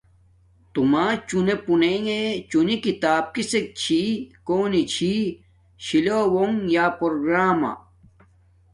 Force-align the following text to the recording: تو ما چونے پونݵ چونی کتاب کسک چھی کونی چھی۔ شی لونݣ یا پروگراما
تو 0.71 0.81
ما 0.91 1.05
چونے 1.27 1.55
پونݵ 1.65 2.07
چونی 2.49 2.75
کتاب 2.85 3.23
کسک 3.33 3.65
چھی 3.79 4.01
کونی 4.47 4.81
چھی۔ 4.93 5.13
شی 5.85 5.97
لونݣ 6.05 6.55
یا 6.75 6.85
پروگراما 6.99 7.71